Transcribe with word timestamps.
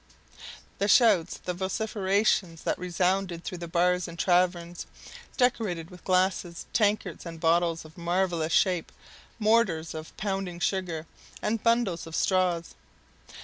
The 0.79 0.87
shouts, 0.87 1.37
the 1.37 1.53
vociferations 1.53 2.63
that 2.63 2.79
resounded 2.79 3.43
through 3.43 3.59
the 3.59 3.67
bars 3.67 4.07
and 4.07 4.17
taverns 4.17 4.87
decorated 5.37 5.91
with 5.91 6.03
glasses, 6.05 6.65
tankards, 6.73 7.23
and 7.23 7.39
bottles 7.39 7.85
of 7.85 7.99
marvelous 7.99 8.51
shape, 8.51 8.91
mortars 9.37 9.91
for 9.91 10.03
pounding 10.17 10.59
sugar, 10.59 11.05
and 11.39 11.61
bundles 11.61 12.07
of 12.07 12.15
straws! 12.15 12.73